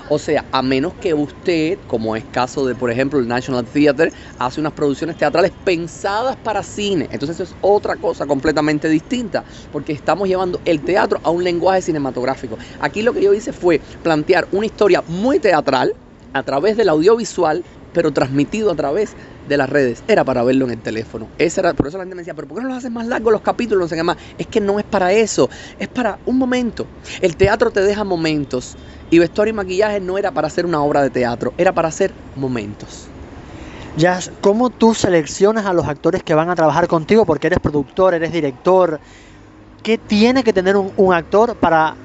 [0.09, 4.13] O sea, a menos que usted, como es caso de, por ejemplo, el National Theatre,
[4.39, 7.09] hace unas producciones teatrales pensadas para cine.
[7.11, 11.83] Entonces eso es otra cosa completamente distinta, porque estamos llevando el teatro a un lenguaje
[11.83, 12.57] cinematográfico.
[12.81, 15.95] Aquí lo que yo hice fue plantear una historia muy teatral
[16.33, 17.65] a través del audiovisual
[17.97, 19.15] pero transmitido a través
[19.49, 20.03] de las redes.
[20.07, 21.29] Era para verlo en el teléfono.
[21.39, 23.07] Esa era, por eso la gente me decía, pero ¿por qué no los haces más
[23.07, 23.85] largos los capítulos?
[23.85, 24.19] No sé qué más.
[24.37, 26.87] Es que no es para eso, es para un momento.
[27.23, 28.77] El teatro te deja momentos
[29.11, 32.13] y vestuario y maquillaje no era para hacer una obra de teatro, era para hacer
[32.35, 33.07] momentos.
[33.97, 37.25] Jazz, ¿cómo tú seleccionas a los actores que van a trabajar contigo?
[37.25, 39.01] Porque eres productor, eres director.
[39.83, 41.97] ¿Qué tiene que tener un, un actor para,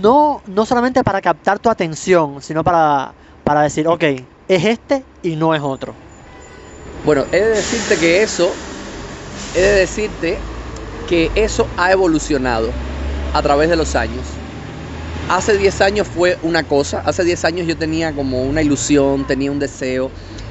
[0.00, 3.12] no, no solamente para captar tu atención, sino para,
[3.44, 4.04] para decir, ok,
[4.48, 5.92] es este y no es otro?
[7.04, 8.50] Bueno, he de decirte que eso,
[9.54, 10.38] he de decirte
[11.08, 12.70] que eso ha evolucionado
[13.34, 14.41] a través de los años.
[15.28, 19.50] Hace 10 años fue una cosa, hace 10 años yo tenía como una ilusión, tenía
[19.50, 20.10] un deseo,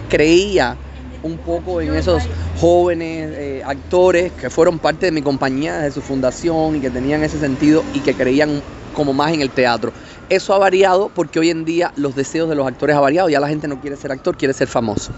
[0.10, 0.76] creía
[1.24, 2.24] un poco en esos
[2.60, 7.22] jóvenes eh, actores que fueron parte de mi compañía de su fundación y que tenían
[7.24, 8.62] ese sentido y que creían
[8.96, 9.92] como más en el teatro.
[10.30, 13.40] Eso ha variado porque hoy en día los deseos de los actores ha variado, ya
[13.40, 15.12] la gente no quiere ser actor, quiere ser famoso.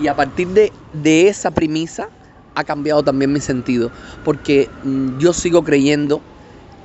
[0.00, 2.08] Y a partir de, de esa premisa
[2.54, 3.90] ha cambiado también mi sentido,
[4.24, 6.22] porque mm, yo sigo creyendo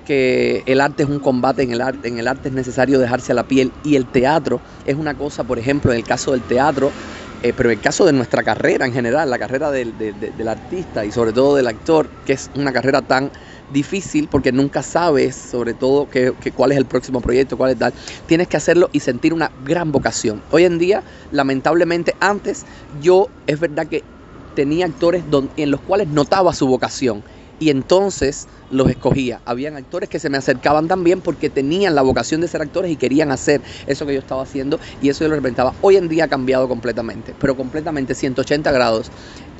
[0.07, 3.33] que el arte es un combate, en el arte, en el arte es necesario dejarse
[3.33, 6.45] a la piel y el teatro es una cosa, por ejemplo, en el caso del
[6.45, 6.93] teatro,
[7.41, 10.47] eh, pero en el caso de nuestra carrera en general, la carrera del, del- del-
[10.47, 13.33] artista y sobre todo del actor, que es una carrera tan
[13.67, 17.93] difícil porque nunca sabes sobre todo qué- cuál es el próximo proyecto, cuál es tal,
[18.25, 20.45] tienes que hacerlo y sentir una gran vocación.
[20.51, 24.05] Hoy en día, lamentablemente, antes yo es verdad que
[24.53, 27.23] tenía actores en los cuales notaba su vocación
[27.59, 29.41] y entonces los escogía.
[29.45, 32.97] Habían actores que se me acercaban también porque tenían la vocación de ser actores y
[32.97, 35.73] querían hacer eso que yo estaba haciendo y eso yo lo representaba.
[35.81, 39.11] Hoy en día ha cambiado completamente, pero completamente 180 grados.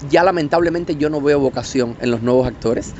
[0.10, 2.93] Ya lamentablemente yo no veo vocación en los nuevos actores.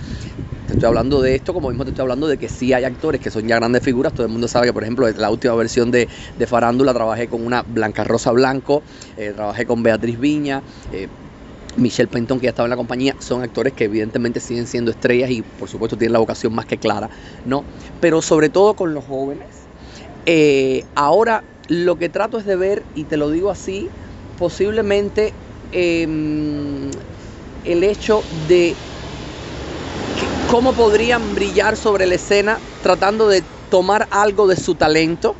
[0.68, 3.22] Te estoy hablando de esto, como mismo te estoy hablando de que sí hay actores
[3.22, 4.14] que son ya grandes figuras.
[4.14, 7.28] Todo el mundo sabe que, por ejemplo, en la última versión de, de Farándula trabajé
[7.28, 8.84] con una Blanca Rosa Blanco,
[9.16, 11.08] eh, trabajé con Beatriz Viña, eh,
[11.78, 15.30] Michelle Penton, que ya estaba en la compañía, son actores que evidentemente siguen siendo estrellas
[15.30, 17.10] y por supuesto tienen la vocación más que clara,
[17.46, 17.64] ¿no?
[18.02, 19.48] Pero sobre todo con los jóvenes.
[20.26, 23.90] eh, ahora lo que trato es de ver, y te lo digo así,
[24.38, 25.34] posiblemente
[25.72, 26.90] em,
[27.66, 28.76] el hecho de
[30.50, 35.36] cómo podrían brillar sobre la escena tratando de tomar algo de su talento.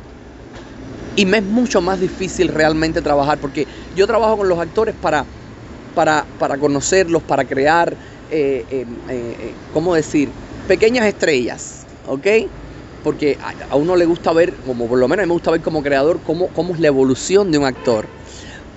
[1.16, 5.26] Y me es mucho más difícil realmente trabajar, porque yo trabajo con los actores para,
[5.98, 7.92] para, para conocerlos, para crear,
[8.30, 10.28] eh, eh, eh, ¿cómo decir?
[10.68, 12.24] Pequeñas estrellas, ¿ok?
[13.02, 15.50] Porque a, a uno le gusta ver, como por lo menos a mí me gusta
[15.50, 18.06] ver como creador, cómo, cómo es la evolución de un actor.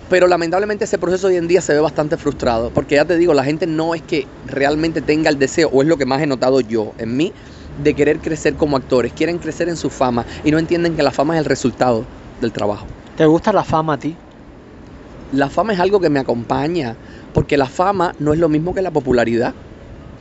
[0.10, 3.36] Pero lamentablemente ese proceso hoy en día se ve bastante frustrado, porque ya te digo,
[3.36, 6.26] la gente no es que realmente tenga el deseo, o es lo que más he
[6.26, 7.32] notado yo en mí,
[7.84, 11.12] de querer crecer como actores, quieren crecer en su fama y no entienden que la
[11.12, 12.04] fama es el resultado
[12.40, 12.88] del trabajo.
[13.16, 14.16] ¿Te gusta la fama a ti?
[15.32, 16.98] La fama es algo que me acompaña,
[17.34, 19.54] porque la fama no es lo mismo que la popularidad.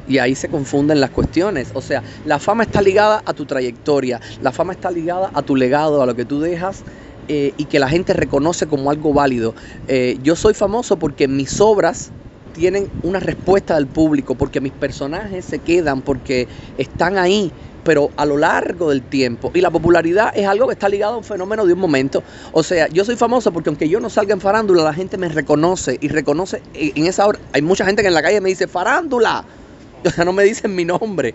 [0.08, 1.70] Y ahí se confunden las cuestiones.
[1.74, 5.56] O sea, la fama está ligada a tu trayectoria, la fama está ligada a tu
[5.56, 6.84] legado, a lo que tú dejas
[7.28, 9.54] eh, y que la gente reconoce como algo válido.
[9.88, 12.12] Eh, yo soy famoso porque mis obras
[12.52, 17.52] tienen una respuesta del público, porque mis personajes se quedan, porque están ahí,
[17.84, 19.50] pero a lo largo del tiempo.
[19.54, 22.22] Y la popularidad es algo que está ligado a un fenómeno de un momento.
[22.52, 25.28] O sea, yo soy famoso porque aunque yo no salga en farándula, la gente me
[25.28, 27.38] reconoce y reconoce en esa hora.
[27.52, 29.44] Hay mucha gente que en la calle me dice, farándula.
[30.02, 31.34] O sea, no me dicen mi nombre.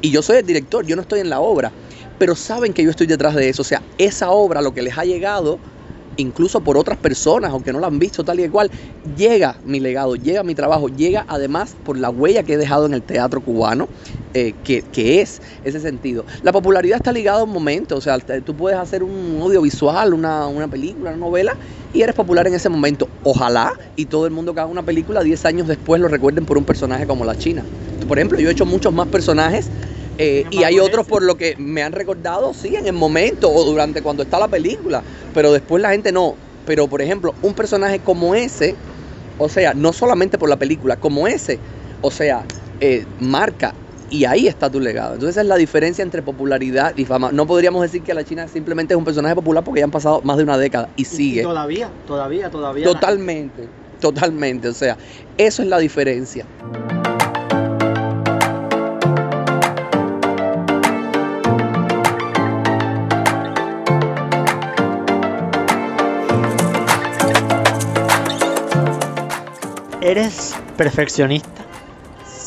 [0.00, 1.70] Y yo soy el director, yo no estoy en la obra.
[2.18, 3.62] Pero saben que yo estoy detrás de eso.
[3.62, 5.60] O sea, esa obra, lo que les ha llegado,
[6.16, 8.70] incluso por otras personas, aunque no la han visto tal y cual,
[9.16, 12.94] llega mi legado, llega mi trabajo, llega además por la huella que he dejado en
[12.94, 13.88] el teatro cubano,
[14.34, 16.24] eh, que, que es ese sentido.
[16.42, 20.46] La popularidad está ligada a un momento, o sea, tú puedes hacer un audiovisual, una,
[20.46, 21.56] una película, una novela,
[21.92, 23.08] y eres popular en ese momento.
[23.22, 26.58] Ojalá y todo el mundo que haga una película 10 años después lo recuerden por
[26.58, 27.64] un personaje como la China.
[28.06, 29.70] Por ejemplo, yo he hecho muchos más personajes
[30.18, 33.64] eh, y hay otros por lo que me han recordado, sí, en el momento o
[33.64, 35.02] durante cuando está la película,
[35.34, 36.34] pero después la gente no.
[36.64, 38.74] Pero, por ejemplo, un personaje como ese,
[39.38, 41.58] o sea, no solamente por la película, como ese,
[42.02, 42.44] o sea,
[42.80, 43.74] eh, marca
[44.10, 45.14] y ahí está tu legado.
[45.14, 47.30] Entonces esa es la diferencia entre popularidad y fama.
[47.32, 50.20] No podríamos decir que la China simplemente es un personaje popular porque ya han pasado
[50.22, 51.42] más de una década y sigue.
[51.42, 52.84] todavía, todavía, todavía.
[52.84, 53.68] Totalmente,
[54.00, 54.68] totalmente.
[54.68, 54.96] O sea,
[55.36, 56.46] eso es la diferencia.
[70.10, 71.50] Eres perfeccionista.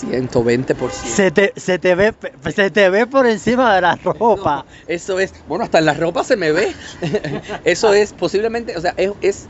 [0.02, 0.92] 120%.
[0.92, 2.14] Se te, se te ve,
[2.56, 4.66] se te ve por encima de la ropa.
[4.88, 6.72] Eso es, bueno, hasta en la ropa se me ve.
[7.66, 9.48] Eso es posiblemente, o sea, es, es-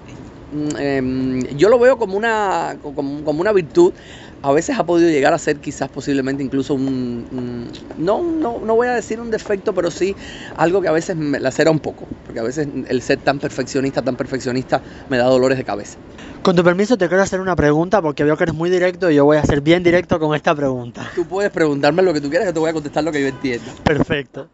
[0.52, 3.94] mm, em, yo lo veo como una, como, como una virtud
[4.42, 8.88] a veces ha podido llegar a ser quizás posiblemente incluso un, no, no, no voy
[8.88, 10.16] a decir un defecto, pero sí
[10.56, 14.02] algo que a veces me lacera un poco, porque a veces el ser tan perfeccionista,
[14.02, 15.98] tan perfeccionista me da dolores de cabeza.
[16.42, 19.16] Con tu permiso te quiero hacer una pregunta porque veo que eres muy directo y
[19.16, 21.10] yo voy a ser bien directo con esta pregunta.
[21.16, 23.28] Tú puedes preguntarme lo que tú quieras, yo te voy a contestar lo que yo
[23.28, 23.72] entiendo.
[23.84, 24.48] Perfecto.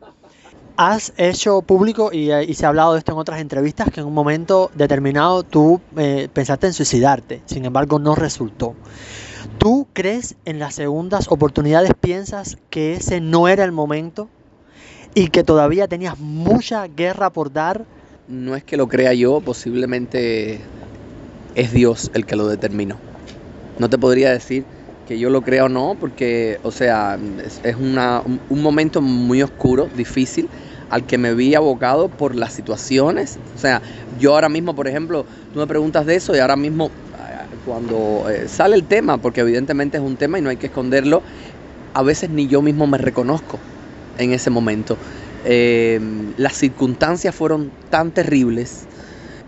[0.78, 4.08] Has hecho público y, eh, se ha hablado de esto en otras entrevistas que en
[4.08, 8.76] un momento determinado tú eh, pensaste en suicidarte, sin embargo no resultó.
[9.58, 11.92] ¿Tú crees en las segundas oportunidades?
[12.00, 14.28] ¿Piensas que ese no era el momento
[15.14, 17.86] y que todavía tenías mucha guerra por dar?
[18.28, 20.60] No es que lo crea yo, posiblemente
[21.56, 22.98] es Dios el que lo determinó.
[23.80, 24.66] No te podría decir
[25.08, 27.18] que yo lo crea o no, porque, o sea,
[27.64, 30.50] es, un, momento muy oscuro, difícil,
[30.90, 33.38] al que me vi abocado por las situaciones.
[33.56, 33.82] O sea,
[34.20, 36.90] yo ahora mismo, por ejemplo, tú me preguntas de eso y ahora mismo
[37.66, 41.24] cuando eh, sale el tema, porque evidentemente es un tema y no hay que esconderlo,
[41.94, 43.58] a veces ni yo mismo me reconozco
[44.18, 44.98] en ese momento.
[45.46, 46.00] Eh,
[46.38, 48.86] las circunstancias fueron tan terribles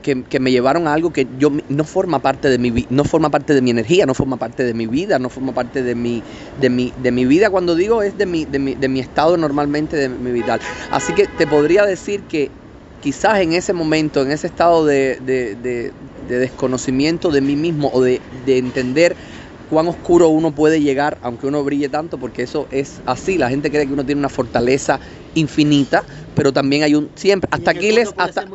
[0.02, 3.54] que, me llevaron a algo que yo no forma parte de mi no forma parte
[3.54, 6.24] de mi energía, no forma parte de mi vida, no forma parte de mi,
[6.62, 7.50] de mi, de mi vida.
[7.50, 10.60] Cuando digo es de mi, de mi, de mi estado normalmente de mi vida.
[10.92, 12.50] Así que te podría decir que
[13.02, 15.92] quizás en ese momento, en ese estado de, de
[16.36, 19.16] desconocimiento de mí mismo o de, entender
[19.70, 23.38] cuán oscuro uno puede llegar, aunque uno brille tanto, porque eso es así.
[23.38, 25.00] La gente cree que uno tiene una fortaleza
[25.34, 26.04] infinita,
[26.36, 27.50] pero también hay un siempre.
[27.52, 28.46] Hasta Aquiles, hasta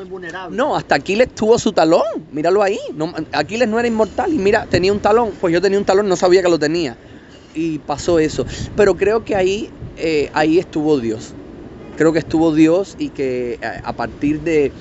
[0.50, 2.02] no, hasta Aquiles tuvo su talón.
[2.30, 2.78] Míralo ahí.
[2.94, 5.32] No, Aquiles no era inmortal y mira, tenía un talón.
[5.40, 6.96] Pues yo tenía un talón, no sabía que lo tenía
[7.54, 8.46] y pasó eso.
[8.76, 11.34] Pero creo que ahí, eh, ahí estuvo Dios.
[11.96, 14.72] Creo que estuvo Dios y que eh, a partir de,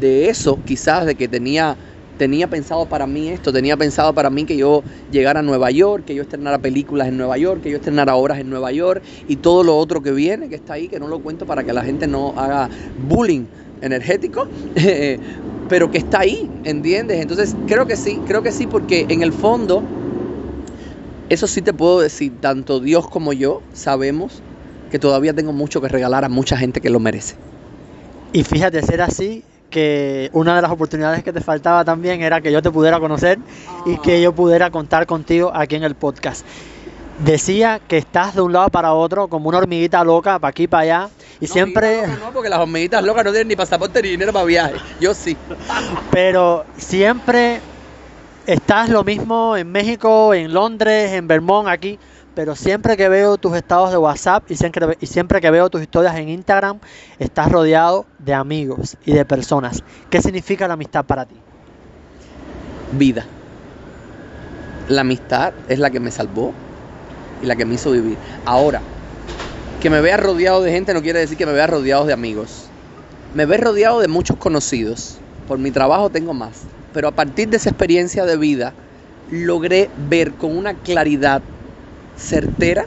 [0.00, 1.76] de eso, quizás de que tenía
[2.18, 6.04] tenía pensado para mí esto, tenía pensado para mí que yo llegara a Nueva York,
[6.04, 9.36] que yo estrenara películas en Nueva York, que yo estrenara obras en Nueva York y
[9.36, 11.82] todo lo otro que viene, que está ahí, que no lo cuento para que la
[11.82, 12.68] gente no haga
[13.08, 13.44] bullying
[13.82, 14.46] energético,
[15.68, 17.20] pero que está ahí, ¿entiendes?
[17.20, 19.82] Entonces creo que sí, creo que sí, porque en el fondo,
[21.28, 24.42] eso sí te puedo decir, tanto Dios como yo sabemos
[24.90, 27.34] que todavía tengo mucho que regalar a mucha gente que lo merece.
[28.32, 29.42] Y fíjate, ser así
[29.74, 33.40] que una de las oportunidades que te faltaba también era que yo te pudiera conocer
[33.84, 36.46] y que yo pudiera contar contigo aquí en el podcast.
[37.18, 40.82] Decía que estás de un lado para otro como una hormiguita loca, para aquí, para
[40.82, 41.08] allá.
[41.40, 42.06] Y siempre...
[42.06, 44.76] no, porque las hormiguitas locas no tienen ni pasaporte ni dinero para viaje.
[45.00, 45.36] Yo sí.
[46.12, 47.60] Pero siempre
[48.46, 51.98] estás lo mismo en México, en Londres, en Vermont, aquí
[52.34, 56.28] pero siempre que veo tus estados de WhatsApp y siempre, que veo tus historias en
[56.28, 56.80] Instagram,
[57.18, 59.82] estás rodeado de amigos y de personas.
[60.10, 61.36] ¿Qué significa la amistad para ti?
[62.92, 63.24] Vida.
[64.88, 66.52] La amistad es la que me salvó
[67.42, 68.18] y la que me hizo vivir.
[68.44, 68.80] Ahora,
[69.80, 72.66] que me vea rodeado de gente no quiere decir que me vea rodeado de amigos.
[73.34, 75.18] Me ve rodeado de muchos conocidos.
[75.46, 76.62] Por mi trabajo tengo más.
[76.92, 78.72] Pero a partir de esa experiencia de vida,
[79.30, 81.42] logré ver con una claridad
[82.16, 82.84] certera,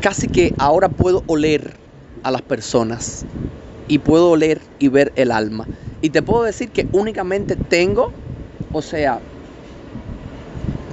[0.00, 1.74] casi que ahora puedo oler
[2.22, 3.24] a las personas
[3.88, 5.68] y puedo oler y ver el alma.
[6.00, 8.12] Y te puedo decir que únicamente tengo,
[8.72, 9.20] o sea,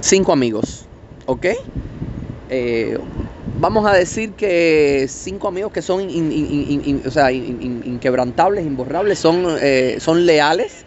[0.00, 0.86] cinco amigos,
[1.26, 1.46] ¿ok?
[2.48, 2.98] Eh,
[3.60, 10.84] vamos a decir que cinco amigos que son inquebrantables, imborrables, son, eh, son leales,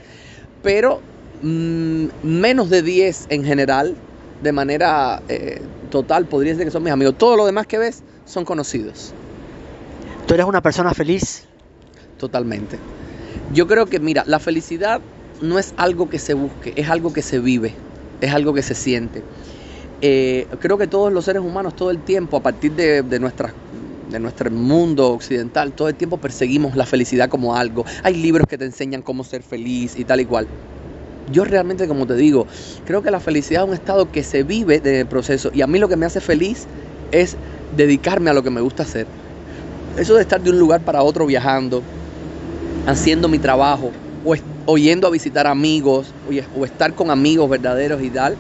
[0.62, 1.02] pero
[1.42, 3.98] mm, menos de diez en general
[4.44, 7.16] de manera eh, total, podría decir que son mis amigos.
[7.18, 9.14] Todo lo demás que ves son conocidos.
[10.28, 11.46] ¿Tú eres una persona feliz?
[12.18, 12.78] Totalmente.
[13.54, 15.02] Yo creo que, mira, la felicidad
[15.42, 17.74] no es algo que se busque, es algo que se vive,
[18.22, 19.24] es algo que se siente.
[20.02, 23.20] Eh, creo que todos los seres humanos todo el tiempo, a partir de, de,
[24.10, 27.86] de nuestro mundo occidental, todo el tiempo perseguimos la felicidad como algo.
[28.04, 30.48] Hay libros que te enseñan cómo ser feliz y tal y cual.
[31.32, 32.48] Yo realmente, como te digo,
[32.86, 35.52] creo que la felicidad es un estado que se vive en el proceso.
[35.54, 36.66] Y a mí lo que me hace feliz
[37.12, 37.38] es
[37.78, 39.08] dedicarme a lo que me gusta hacer.
[39.98, 41.84] Eso de estar de un lugar para otro viajando,
[42.88, 43.92] haciendo mi trabajo,
[44.66, 46.08] o, yendo a visitar amigos,
[46.58, 48.36] o, estar con amigos verdaderos y tal,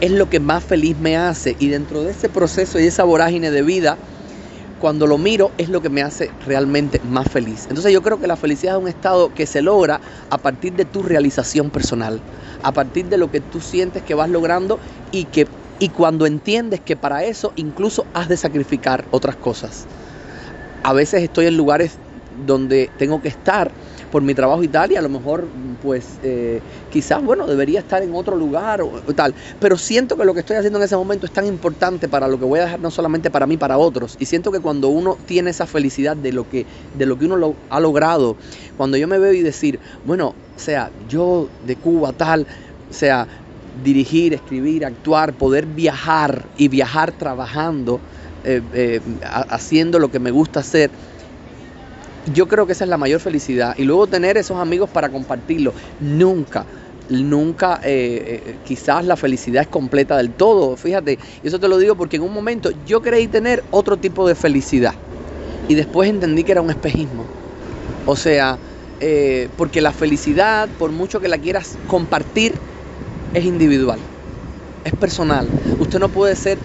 [0.00, 1.56] es lo que más feliz me hace.
[1.58, 3.96] Y dentro de ese proceso y esa vorágine de vida,
[4.82, 7.66] cuando lo miro es lo que me hace realmente más feliz.
[7.68, 10.84] Entonces yo creo que la felicidad es un estado que se logra a partir de
[10.84, 12.20] tu realización personal,
[12.64, 14.80] a partir de lo que tú sientes que vas logrando
[15.12, 15.46] y que
[15.78, 19.86] y cuando entiendes que para eso incluso has de sacrificar otras cosas.
[20.82, 21.92] A veces estoy en lugares
[22.44, 23.70] donde tengo que estar
[24.12, 25.48] por mi trabajo y tal, y a lo mejor,
[25.80, 26.60] pues, eh,
[26.90, 29.34] quizás, bueno, debería estar en otro lugar o, tal.
[29.58, 32.38] Pero siento que lo que estoy haciendo en ese momento es tan importante para lo
[32.38, 34.16] que voy a dejar, no solamente para mí, para otros.
[34.18, 37.36] Y siento que cuando uno tiene esa felicidad de lo que, de lo que uno
[37.36, 38.36] lo, ha logrado,
[38.76, 42.46] cuando yo me veo y decir, bueno, o sea, yo de Cuba tal,
[42.90, 43.26] o sea,
[43.82, 47.98] dirigir, escribir, actuar, poder viajar y viajar trabajando,
[48.44, 49.00] eh, eh,
[49.48, 50.90] haciendo lo que me gusta hacer.
[52.24, 53.74] Yo creo que esa es la mayor felicidad.
[53.76, 55.74] Y luego tener esos amigos para compartirlo.
[55.98, 56.68] Nunca,
[57.08, 60.76] nunca, eh, quizás la felicidad es completa del todo.
[60.76, 64.26] Fíjate, y eso te lo digo porque en un momento yo creí tener otro tipo
[64.28, 64.94] de felicidad.
[65.68, 67.32] Y después entendí que era un espejismo.
[68.04, 68.60] O sea,
[69.56, 72.62] porque la felicidad, por mucho que la quieras compartir,
[73.34, 74.08] es individual,
[74.84, 75.54] es personal.
[75.78, 76.64] Usted no puede ser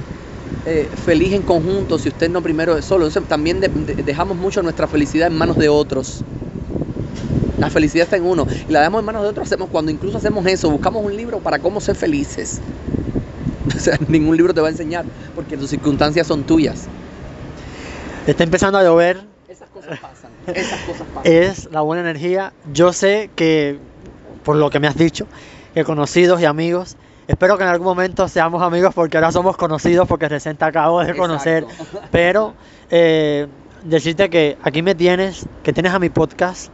[0.65, 3.05] eh, feliz en conjunto si usted no primero es solo.
[3.05, 3.61] Entonces también
[4.05, 6.23] dejamos mucho nuestra felicidad en manos de otros.
[7.57, 9.47] La felicidad está en uno y la dejamos en manos de otros.
[9.47, 12.59] Hacemos cuando incluso hacemos eso, buscamos un libro para cómo ser felices.
[13.67, 15.03] O sea, ningún libro te va a enseñar
[15.35, 16.85] porque tus circunstancias son tuyas.
[18.25, 19.21] Está empezando a llover.
[19.47, 20.31] Esas cosas pasan.
[20.47, 21.31] Esas cosas pasan.
[21.31, 22.53] Es la buena energía.
[22.73, 23.77] Yo sé que,
[24.45, 25.27] por lo que me has dicho,
[25.73, 26.95] que conocidos y amigos
[27.27, 31.03] Espero que en algún momento seamos amigos porque ahora somos conocidos porque recién te acabo
[31.03, 31.65] de conocer.
[32.09, 32.53] Pero
[32.89, 33.47] eh,
[33.83, 36.71] decirte que aquí me tienes, que tienes a mi podcast.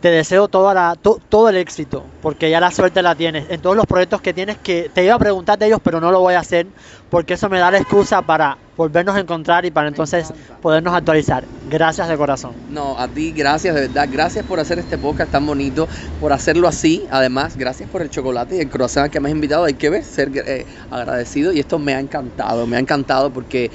[0.00, 3.74] Te deseo toda la, todo el éxito porque ya la suerte la tienes en todos
[3.74, 6.34] los proyectos que tienes que te iba a preguntar de ellos pero no lo voy
[6.34, 6.66] a hacer
[7.08, 11.46] porque eso me da la excusa para volvernos a encontrar y para entonces podernos actualizar.
[11.68, 12.52] Gracias de corazón.
[12.70, 14.08] No, a ti gracias, de verdad.
[14.10, 15.88] Gracias por hacer este podcast tan bonito,
[16.20, 17.06] por hacerlo así.
[17.10, 19.64] Además, gracias por el chocolate y el croissant que me has invitado.
[19.64, 21.52] Hay que ver, ser eh, agradecido.
[21.52, 23.70] Y esto me ha encantado, me ha encantado porque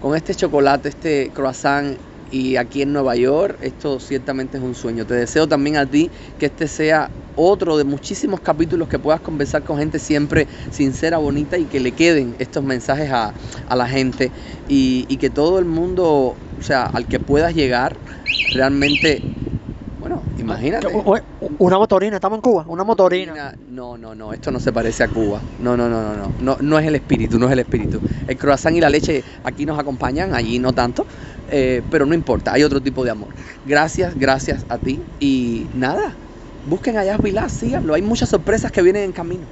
[0.00, 1.98] con este chocolate, este croissant
[2.34, 5.06] y aquí en Nueva York, esto ciertamente es un sueño.
[5.06, 9.62] Te deseo también a ti que este sea otro de muchísimos capítulos que puedas conversar
[9.62, 13.32] con gente siempre sincera, bonita y que le queden estos mensajes a,
[13.72, 14.32] la gente
[14.68, 17.96] y, y que todo el mundo, o sea, al que puedas llegar,
[18.52, 19.22] realmente
[20.04, 20.88] bueno, imagínate.
[21.58, 23.54] Una motorina, estamos en Cuba, una motorina.
[23.70, 25.40] No, no, no, esto no se parece a Cuba.
[25.62, 28.02] No, no, no, no, no, no, no es el espíritu, no es el espíritu.
[28.28, 31.06] El croissant y la leche aquí nos acompañan, allí no tanto,
[31.50, 33.28] eh, pero no importa, hay otro tipo de amor.
[33.66, 36.14] Gracias, gracias a ti y nada,
[36.68, 39.44] busquen allá Vilá, síganlo, hay muchas sorpresas que vienen en camino.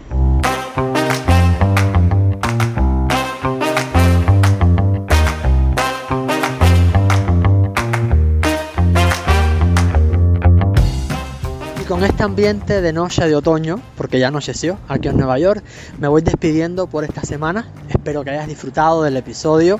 [11.92, 15.62] con este ambiente de noche de otoño, porque ya anocheció aquí en Nueva York,
[15.98, 17.68] me voy despidiendo por esta semana.
[17.90, 19.78] Espero que hayas disfrutado del episodio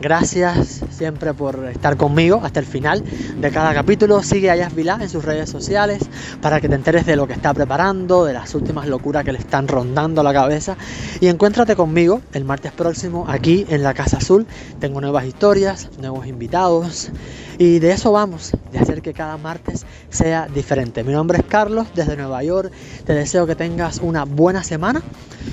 [0.00, 4.22] Gracias siempre por estar conmigo hasta el final de cada capítulo.
[4.22, 6.02] Sigue a Yas Vilá en sus redes sociales
[6.42, 9.38] para que te enteres de lo que está preparando, de las últimas locuras que le
[9.38, 10.76] están rondando la cabeza.
[11.20, 14.46] Y encuéntrate conmigo el martes próximo aquí en la Casa Azul.
[14.80, 17.10] Tengo nuevas historias, nuevos invitados.
[17.58, 21.04] Y de eso vamos, de hacer que cada martes sea diferente.
[21.04, 22.72] Mi nombre es Carlos desde Nueva York.
[23.04, 25.02] Te deseo que tengas una buena semana.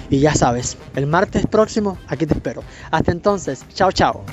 [0.10, 2.64] Y ya sabes, el martes próximo aquí te espero.
[2.92, 4.24] Hasta entonces, chao, chao.